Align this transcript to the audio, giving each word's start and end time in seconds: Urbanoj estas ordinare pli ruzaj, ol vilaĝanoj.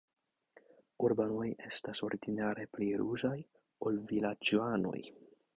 Urbanoj 1.09 1.45
estas 1.67 2.01
ordinare 2.09 2.67
pli 2.79 2.89
ruzaj, 3.03 3.37
ol 3.91 4.03
vilaĝanoj. 4.15 4.99